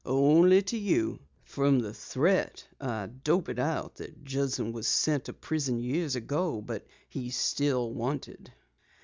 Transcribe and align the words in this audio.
"Only 0.03 0.63
to 0.63 0.79
you. 0.79 1.19
From 1.43 1.77
the 1.77 1.93
threat 1.93 2.67
I 2.79 3.05
dope 3.05 3.49
it 3.49 3.59
out 3.59 3.97
that 3.97 4.23
Judson 4.23 4.71
was 4.73 4.87
sent 4.87 5.25
to 5.25 5.33
prison 5.33 5.77
years 5.77 6.15
ago, 6.15 6.65
and 6.67 6.81
he's 7.07 7.37
still 7.37 7.93
wanted." 7.93 8.51